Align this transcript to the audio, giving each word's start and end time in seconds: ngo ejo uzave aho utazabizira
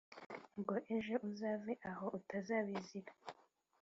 ngo 0.59 0.75
ejo 0.95 1.15
uzave 1.29 1.73
aho 1.91 2.05
utazabizira 2.17 3.11